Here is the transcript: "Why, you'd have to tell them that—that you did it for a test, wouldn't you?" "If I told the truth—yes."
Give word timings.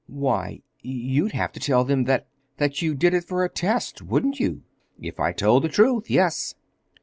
"Why, 0.07 0.63
you'd 0.81 1.33
have 1.33 1.51
to 1.51 1.59
tell 1.59 1.83
them 1.83 2.05
that—that 2.05 2.81
you 2.81 2.95
did 2.95 3.13
it 3.13 3.23
for 3.23 3.43
a 3.43 3.49
test, 3.49 4.01
wouldn't 4.01 4.39
you?" 4.39 4.63
"If 4.99 5.19
I 5.19 5.31
told 5.31 5.63
the 5.63 5.69
truth—yes." 5.69 6.55